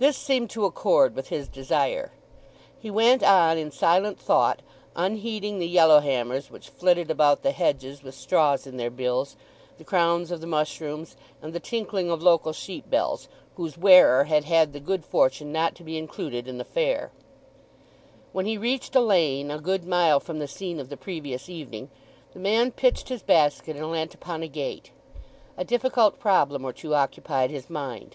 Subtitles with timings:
[0.00, 2.12] This seemed to accord with his desire.
[2.78, 4.62] He went on in silent thought,
[4.94, 9.34] unheeding the yellowhammers which flitted about the hedges with straws in their bills,
[9.76, 13.26] the crowns of the mushrooms, and the tinkling of local sheep bells,
[13.56, 17.10] whose wearer had had the good fortune not to be included in the fair.
[18.30, 21.90] When he reached a lane, a good mile from the scene of the previous evening,
[22.34, 24.92] the man pitched his basket and leant upon a gate.
[25.56, 28.14] A difficult problem or two occupied his mind.